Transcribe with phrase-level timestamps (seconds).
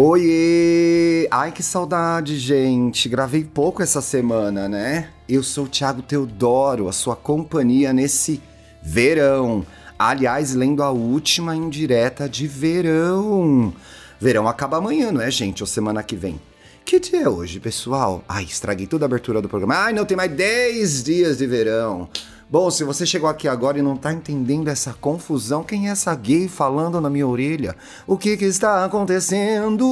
[0.00, 1.26] Oiê!
[1.28, 3.08] Ai, que saudade, gente.
[3.08, 5.10] Gravei pouco essa semana, né?
[5.28, 8.40] Eu sou o Thiago Teodoro, a sua companhia nesse
[8.80, 9.66] verão.
[9.98, 13.74] Aliás, lendo a última indireta de verão.
[14.20, 15.64] Verão acaba amanhã, não é, gente?
[15.64, 16.40] Ou semana que vem.
[16.84, 18.22] Que dia é hoje, pessoal?
[18.28, 19.74] Ai, estraguei toda a abertura do programa.
[19.74, 22.08] Ai, não, tem mais 10 dias de verão.
[22.50, 26.14] Bom, se você chegou aqui agora e não tá entendendo essa confusão, quem é essa
[26.14, 27.76] gay falando na minha orelha?
[28.06, 29.84] O que que está acontecendo?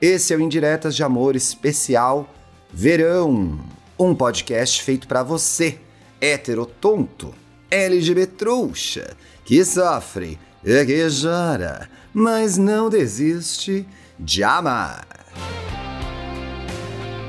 [0.00, 2.26] Esse é o Indiretas de Amor especial
[2.72, 3.60] Verão,
[3.98, 5.78] um podcast feito para você,
[6.18, 7.34] hétero tonto,
[7.70, 13.86] LGBT trouxa, que sofre e que chora, mas não desiste
[14.18, 15.06] de amar.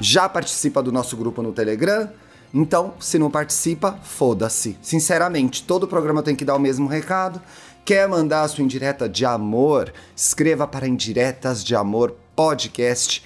[0.00, 2.08] Já participa do nosso grupo no Telegram?
[2.52, 4.76] Então, se não participa, foda-se.
[4.82, 7.40] Sinceramente, todo programa tem que dar o mesmo recado.
[7.84, 9.92] Quer mandar a sua indireta de amor?
[10.14, 13.22] Escreva para indiretas de amor podcast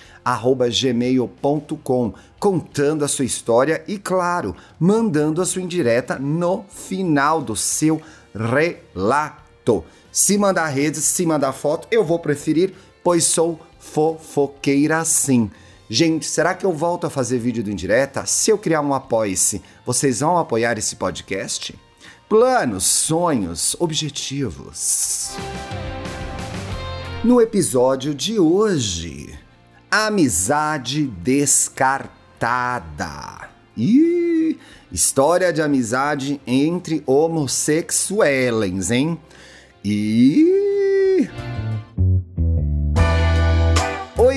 [0.81, 8.01] gmail.com contando a sua história e, claro, mandando a sua indireta no final do seu
[8.35, 9.85] relato.
[10.11, 15.51] Se mandar redes, se mandar foto, eu vou preferir, pois sou fofoqueira sim.
[15.89, 18.25] Gente, será que eu volto a fazer vídeo do Indireta?
[18.25, 21.79] Se eu criar um apoia-se, vocês vão apoiar esse podcast?
[22.27, 25.37] Planos, sonhos, objetivos.
[27.23, 29.39] No episódio de hoje,
[29.91, 31.91] amizade descartada.
[33.77, 34.59] Ih,
[34.91, 39.21] história de amizade entre homossexuais, hein?
[39.85, 40.64] E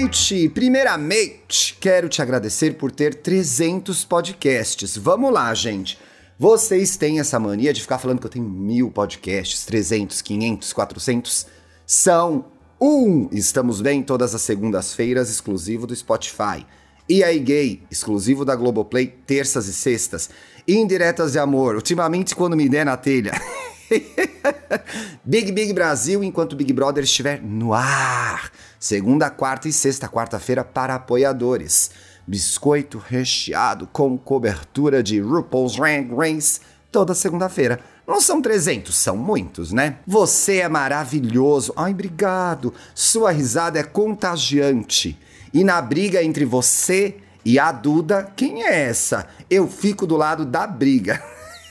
[0.07, 0.47] noite!
[0.49, 4.95] Primeiramente, quero te agradecer por ter 300 podcasts.
[4.95, 5.99] Vamos lá, gente.
[6.39, 11.47] Vocês têm essa mania de ficar falando que eu tenho mil podcasts, 300, 500, 400.
[11.85, 12.45] São
[12.79, 13.27] um!
[13.33, 16.65] Estamos bem todas as segundas-feiras, exclusivo do Spotify.
[17.09, 20.29] E aí, gay, exclusivo da Globoplay, terças e sextas.
[20.65, 23.33] Indiretas de amor, ultimamente quando me der na telha.
[25.23, 28.51] Big Big Brasil, enquanto Big Brother estiver no ar.
[28.79, 31.91] Segunda, quarta e sexta, quarta-feira para apoiadores.
[32.25, 36.59] Biscoito recheado com cobertura de RuPaul's Drag Race
[36.91, 37.79] toda segunda-feira.
[38.05, 39.97] Não são 300, são muitos, né?
[40.05, 41.73] Você é maravilhoso.
[41.75, 42.73] Ai, obrigado.
[42.93, 45.17] Sua risada é contagiante.
[45.53, 49.27] E na briga entre você e a Duda, quem é essa?
[49.49, 51.21] Eu fico do lado da briga.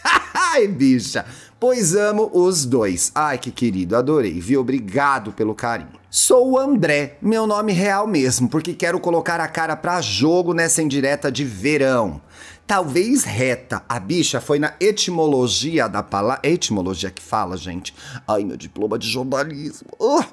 [0.34, 1.25] Ai, bicha
[1.59, 3.11] pois amo os dois.
[3.15, 4.61] Ai, que querido, adorei, viu?
[4.61, 5.99] Obrigado pelo carinho.
[6.11, 10.83] Sou o André, meu nome real mesmo, porque quero colocar a cara pra jogo nessa
[10.83, 12.21] indireta de verão.
[12.67, 13.83] Talvez reta.
[13.89, 16.41] A bicha foi na etimologia da palavra.
[16.43, 17.94] Etimologia que fala, gente.
[18.27, 19.88] Ai, meu diploma de jornalismo.
[20.00, 20.25] Uh!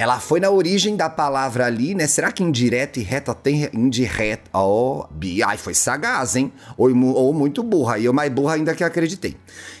[0.00, 2.06] Ela foi na origem da palavra ali, né?
[2.06, 4.48] Será que indireta e reta tem indireta?
[4.50, 5.06] Ó, oh,
[5.44, 6.50] ai, foi sagaz, hein?
[6.78, 7.98] Ou, ou muito burra.
[7.98, 9.36] E eu mais burra ainda que acreditei.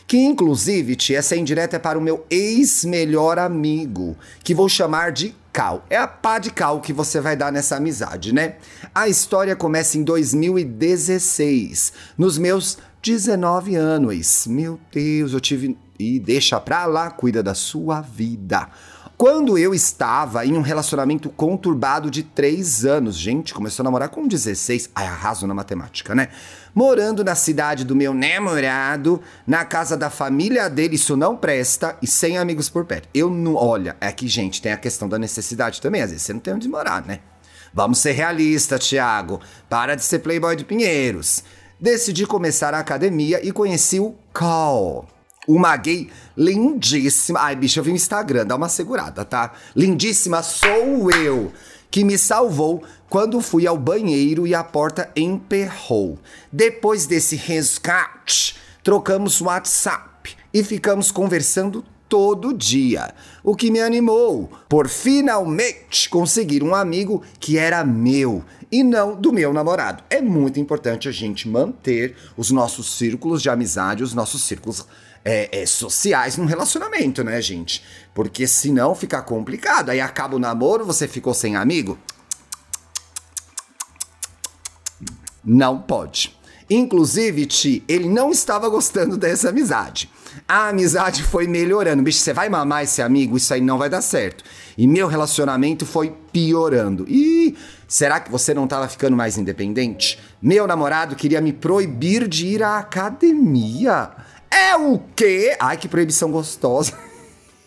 [0.06, 4.14] Que inclusive, tia, essa indireta é para o meu ex-melhor amigo,
[4.44, 5.86] que vou chamar de Cal.
[5.88, 8.56] É a pá de cal que você vai dar nessa amizade, né?
[8.94, 14.46] A história começa em 2016, nos meus 19 anos.
[14.46, 15.78] Meu Deus, eu tive.
[15.98, 18.68] E deixa pra lá, cuida da sua vida.
[19.20, 24.26] Quando eu estava em um relacionamento conturbado de 3 anos, gente, começou a namorar com
[24.26, 26.28] 16, ai, arraso na matemática, né?
[26.74, 32.06] Morando na cidade do meu namorado, na casa da família dele, isso não presta, e
[32.06, 33.10] sem amigos por perto.
[33.12, 33.56] Eu não.
[33.56, 36.54] Olha, é que, gente, tem a questão da necessidade também, às vezes você não tem
[36.54, 37.20] onde morar, né?
[37.74, 39.38] Vamos ser realistas, Thiago.
[39.68, 41.44] Para de ser playboy de Pinheiros.
[41.78, 45.06] Decidi começar a academia e conheci o Cal
[45.46, 47.40] uma gay lindíssima.
[47.40, 49.52] Ai, bicho, eu vi no Instagram, dá uma segurada, tá?
[49.74, 51.52] Lindíssima sou eu,
[51.90, 56.18] que me salvou quando fui ao banheiro e a porta emperrou.
[56.52, 64.88] Depois desse resgate, trocamos WhatsApp e ficamos conversando todo dia, o que me animou por
[64.88, 70.02] finalmente conseguir um amigo que era meu e não do meu namorado.
[70.10, 74.84] É muito importante a gente manter os nossos círculos de amizade, os nossos círculos
[75.24, 77.82] é, é, sociais num relacionamento, né, gente?
[78.12, 79.90] Porque senão fica complicado.
[79.90, 81.96] Aí acaba o namoro, você ficou sem amigo?
[85.44, 86.39] Não pode.
[86.70, 90.08] Inclusive, Ti, ele não estava gostando dessa amizade.
[90.46, 92.00] A amizade foi melhorando.
[92.00, 93.36] Bicho, você vai mamar esse amigo?
[93.36, 94.44] Isso aí não vai dar certo.
[94.78, 97.04] E meu relacionamento foi piorando.
[97.08, 97.56] E
[97.88, 100.18] será que você não estava ficando mais independente?
[100.40, 104.10] Meu namorado queria me proibir de ir à academia.
[104.48, 105.56] É o quê?
[105.58, 106.92] Ai, que proibição gostosa.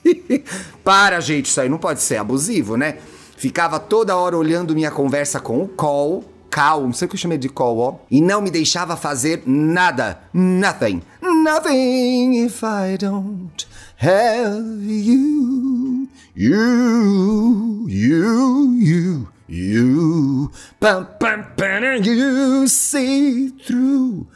[0.81, 2.97] Para, gente, isso aí não pode ser abusivo, né?
[3.35, 6.23] Ficava toda hora olhando minha conversa com o Call,
[6.61, 10.19] Não sei o que eu chamei de Call, ó, e não me deixava fazer nada.
[10.33, 11.01] Nothing.
[11.21, 13.65] Nothing if I don't
[13.97, 16.07] have you.
[16.35, 20.51] You, you, you, you.
[20.79, 24.27] Pam, pam, pam, you see through.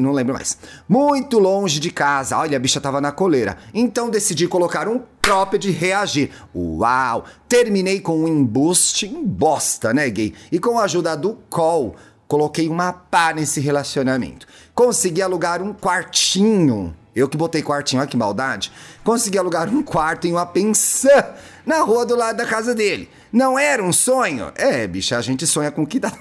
[0.00, 0.58] Não lembro mais.
[0.88, 2.36] Muito longe de casa.
[2.36, 3.56] Olha, a bicha tava na coleira.
[3.72, 6.30] Então decidi colocar um cropped reagir.
[6.52, 7.24] Uau!
[7.48, 10.34] Terminei com um embuste em bosta, né, gay?
[10.50, 11.94] E com a ajuda do call,
[12.26, 14.44] coloquei uma pá nesse relacionamento.
[14.74, 16.94] Consegui alugar um quartinho.
[17.14, 18.72] Eu que botei quartinho, olha que maldade.
[19.04, 21.24] Consegui alugar um quarto em uma pensão
[21.64, 23.08] na rua do lado da casa dele.
[23.32, 24.52] Não era um sonho?
[24.56, 26.12] É, bicha, a gente sonha com que dá.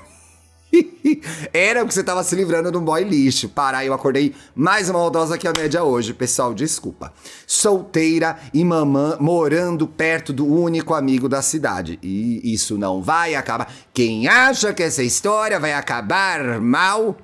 [1.54, 3.50] Era porque você tava se livrando de um boy lixo.
[3.50, 7.13] Parar, eu acordei mais maldosa que a média hoje, pessoal, desculpa.
[7.45, 12.00] Solteira e mamã morando perto do único amigo da cidade.
[12.01, 13.72] E isso não vai acabar.
[13.94, 17.16] Quem acha que essa história vai acabar mal,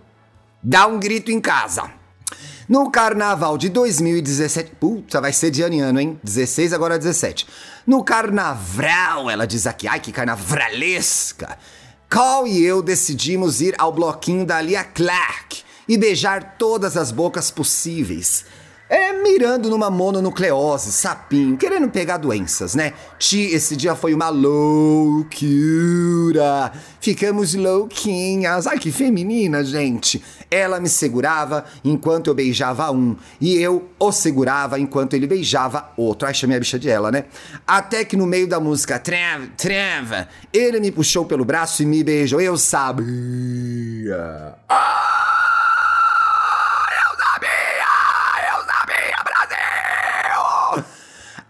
[0.62, 1.89] dá um grito em casa.
[2.68, 4.75] No carnaval de 2017.
[4.80, 6.19] Puta, vai ser de ano em ano, hein?
[6.24, 7.45] 16, agora 17.
[7.86, 9.89] No carnaval, ela diz aqui.
[9.89, 11.57] Ai, que carnavalesca.
[12.12, 17.50] Call e eu decidimos ir ao bloquinho da Lia Clark e beijar todas as bocas
[17.50, 18.44] possíveis.
[18.94, 22.92] É, mirando numa mononucleose, sapinho, querendo pegar doenças, né?
[23.18, 25.30] Ti, esse dia foi uma loucura.
[27.00, 28.68] Ficamos louquinhas.
[28.68, 30.22] Ai, que feminina, gente.
[30.52, 33.16] Ela me segurava enquanto eu beijava um.
[33.40, 36.28] E eu o segurava enquanto ele beijava outro.
[36.28, 37.24] Ai, chamei a bicha de ela, né?
[37.66, 42.04] Até que no meio da música, treva, treva, ele me puxou pelo braço e me
[42.04, 42.42] beijou.
[42.42, 43.06] Eu sabia.
[44.68, 45.21] Ah!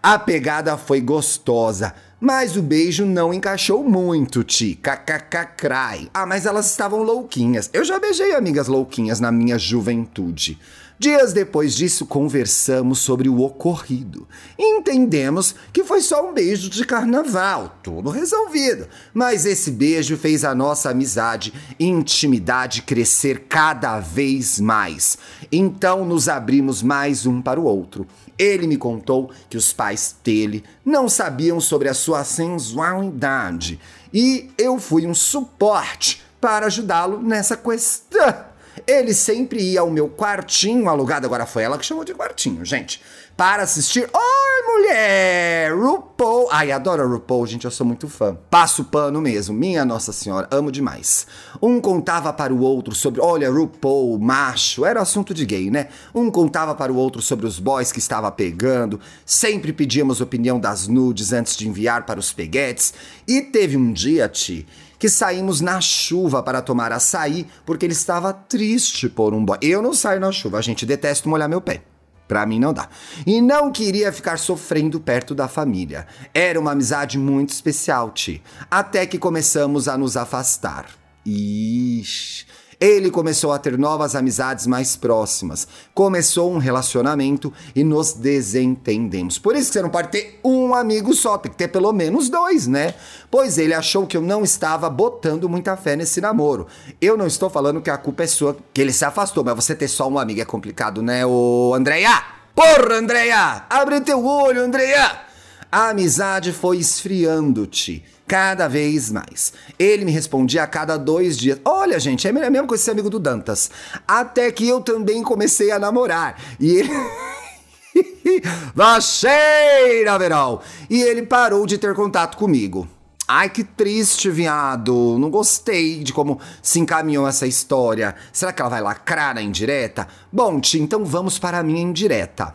[0.04, 4.74] A pegada foi gostosa, mas o beijo não encaixou muito, Ti.
[4.74, 6.10] Kkkkrai.
[6.12, 7.70] Ah, mas elas estavam louquinhas.
[7.72, 10.58] Eu já beijei amigas louquinhas na minha juventude.
[11.02, 14.24] Dias depois disso, conversamos sobre o ocorrido.
[14.56, 18.86] Entendemos que foi só um beijo de carnaval, tudo resolvido.
[19.12, 25.18] Mas esse beijo fez a nossa amizade e intimidade crescer cada vez mais.
[25.50, 28.06] Então nos abrimos mais um para o outro.
[28.38, 33.80] Ele me contou que os pais dele não sabiam sobre a sua sensualidade
[34.14, 38.51] e eu fui um suporte para ajudá-lo nessa questão.
[38.86, 43.00] Ele sempre ia ao meu quartinho alugado, agora foi ela que chamou de quartinho, gente,
[43.36, 44.08] para assistir.
[44.12, 45.72] Oi, mulher!
[45.72, 46.48] RuPaul.
[46.50, 48.36] Ai, adoro RuPaul, gente, eu sou muito fã.
[48.50, 51.26] Passo pano mesmo, minha Nossa Senhora, amo demais.
[51.60, 55.88] Um contava para o outro sobre, olha, RuPaul, macho, era assunto de gay, né?
[56.14, 60.88] Um contava para o outro sobre os boys que estava pegando, sempre pedíamos opinião das
[60.88, 62.94] nudes antes de enviar para os peguetes.
[63.26, 64.66] E teve um dia, Ti,
[65.02, 69.58] que saímos na chuva para tomar açaí porque ele estava triste por um boy.
[69.60, 71.82] Eu não saio na chuva, a gente detesta molhar meu pé.
[72.28, 72.88] Pra mim não dá.
[73.26, 76.06] E não queria ficar sofrendo perto da família.
[76.32, 78.40] Era uma amizade muito especial, Ti.
[78.70, 80.86] Até que começamos a nos afastar.
[81.26, 82.41] Ixi.
[82.82, 85.68] Ele começou a ter novas amizades mais próximas.
[85.94, 89.38] Começou um relacionamento e nos desentendemos.
[89.38, 92.28] Por isso que você não pode ter um amigo só, tem que ter pelo menos
[92.28, 92.94] dois, né?
[93.30, 96.66] Pois ele achou que eu não estava botando muita fé nesse namoro.
[97.00, 99.76] Eu não estou falando que a culpa é sua, que ele se afastou, mas você
[99.76, 102.20] ter só um amigo é complicado, né, ô Andréia?
[102.52, 103.64] Porra, Andréia!
[103.70, 105.31] Abre teu olho, Andréia!
[105.72, 109.54] A amizade foi esfriando-te cada vez mais.
[109.78, 111.58] Ele me respondia a cada dois dias.
[111.64, 113.70] Olha, gente, é a mesma coisa esse amigo do Dantas.
[114.06, 116.38] Até que eu também comecei a namorar.
[116.60, 116.90] E ele.
[118.74, 120.60] Vacheira, Verol!
[120.90, 122.86] E ele parou de ter contato comigo.
[123.26, 125.16] Ai, que triste, viado.
[125.18, 128.14] Não gostei de como se encaminhou essa história.
[128.30, 130.06] Será que ela vai lacrar na indireta?
[130.30, 132.52] Bom, Ti, então vamos para a minha indireta.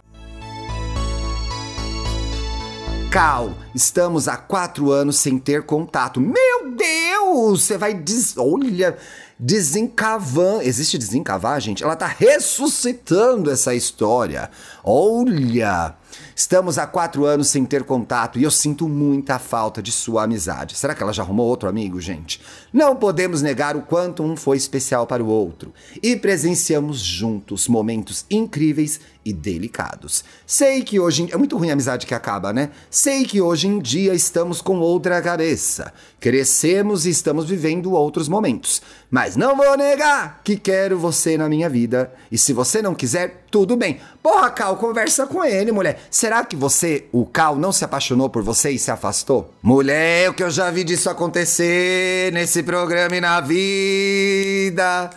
[3.11, 6.19] Cal, estamos há quatro anos sem ter contato.
[6.19, 7.63] Meu Deus!
[7.63, 8.37] Você vai des...
[8.37, 8.97] Olha,
[9.39, 10.61] desencavar.
[10.61, 11.83] Existe desencavar, gente?
[11.83, 14.51] Ela tá ressuscitando essa história.
[14.83, 15.95] Olha!
[16.35, 20.75] Estamos há quatro anos sem ter contato e eu sinto muita falta de sua amizade.
[20.75, 22.41] Será que ela já arrumou outro amigo, gente?
[22.71, 25.73] Não podemos negar o quanto um foi especial para o outro.
[26.01, 30.23] E presenciamos juntos momentos incríveis e delicados.
[30.45, 31.27] Sei que hoje.
[31.31, 32.69] É muito ruim a amizade que acaba, né?
[32.89, 35.93] Sei que hoje em dia estamos com outra cabeça.
[36.17, 38.81] Crescemos e estamos vivendo outros momentos.
[39.11, 42.13] Mas não vou negar que quero você na minha vida.
[42.31, 43.99] E se você não quiser, tudo bem.
[44.21, 45.99] Porra, Cal, conversa com ele, mulher.
[46.11, 49.51] Será que você, o Cal, não se apaixonou por você e se afastou?
[49.63, 55.09] Mulher, o que eu já vi disso acontecer nesse programa e na vida.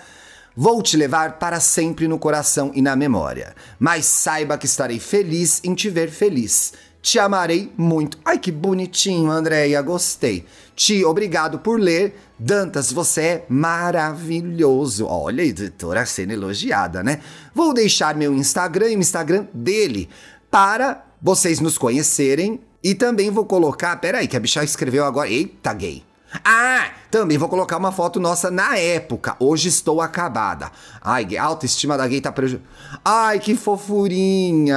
[0.57, 5.61] Vou te levar para sempre no coração e na memória, mas saiba que estarei feliz
[5.63, 6.73] em te ver feliz.
[7.03, 8.19] Te amarei muito.
[8.25, 10.45] Ai, que bonitinho, Andréia, gostei.
[10.77, 12.15] Ti, obrigado por ler.
[12.39, 15.07] Dantas, você é maravilhoso.
[15.07, 17.21] Olha, editora sendo elogiada, né?
[17.55, 20.09] Vou deixar meu Instagram e o Instagram dele
[20.51, 22.61] para vocês nos conhecerem.
[22.83, 23.97] E também vou colocar.
[23.97, 25.29] Peraí, que a bicha escreveu agora.
[25.29, 26.10] Eita, gay.
[26.45, 29.35] Ah, também vou colocar uma foto nossa na época.
[29.41, 30.71] Hoje estou acabada.
[31.01, 32.71] Ai, a autoestima da gay tá prejudicada.
[33.05, 34.77] Ai, que fofurinha.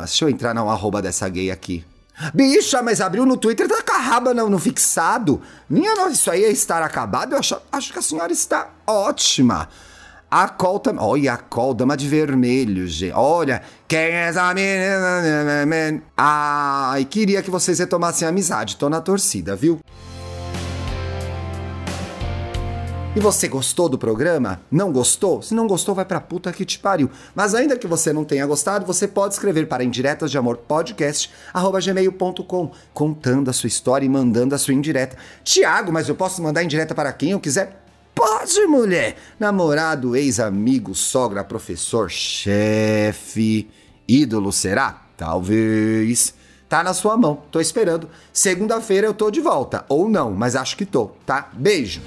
[0.00, 1.84] Deixa eu entrar no arroba dessa gay aqui.
[2.32, 5.42] Bicha, mas abriu no Twitter, tá com a raba no, no fixado.
[5.68, 7.32] Minha nossa, isso aí é estar acabado?
[7.32, 9.68] Eu acho, acho que a senhora está ótima.
[10.32, 11.04] A Col também.
[11.04, 13.12] Olha, a Col, dama de vermelho, gente.
[13.12, 16.02] Olha, quem é essa menina?
[16.16, 18.76] Ai, queria que vocês retomassem a amizade.
[18.76, 19.78] Tô na torcida, viu?
[23.14, 24.62] E você gostou do programa?
[24.70, 25.42] Não gostou?
[25.42, 27.10] Se não gostou, vai pra puta que te pariu.
[27.34, 31.30] Mas ainda que você não tenha gostado, você pode escrever para indiretas de amor podcast
[31.84, 35.14] gmail.com contando a sua história e mandando a sua indireta.
[35.44, 37.81] Tiago, mas eu posso mandar indireta para quem eu quiser?
[38.14, 39.16] Pode, mulher!
[39.38, 43.68] Namorado, ex-amigo, sogra, professor, chefe,
[44.06, 45.02] ídolo, será?
[45.16, 46.34] Talvez.
[46.68, 48.08] Tá na sua mão, tô esperando.
[48.32, 49.84] Segunda-feira eu tô de volta.
[49.88, 51.50] Ou não, mas acho que tô, tá?
[51.52, 52.00] Beijo!